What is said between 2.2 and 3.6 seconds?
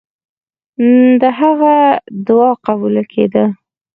دعا قبوله کېده.